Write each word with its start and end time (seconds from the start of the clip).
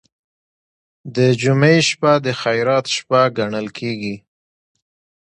د 1.15 1.17
جمعې 1.41 1.77
شپه 1.87 2.13
د 2.25 2.27
خیرات 2.41 2.85
شپه 2.95 3.21
ګڼل 3.37 3.67
کیږي. 3.77 4.15